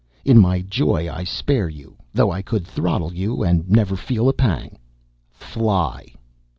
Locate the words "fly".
5.29-6.13